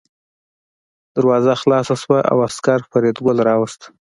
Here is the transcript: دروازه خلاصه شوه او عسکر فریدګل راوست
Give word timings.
دروازه 1.15 1.53
خلاصه 1.61 1.95
شوه 2.01 2.19
او 2.31 2.37
عسکر 2.47 2.79
فریدګل 2.91 3.37
راوست 3.47 3.81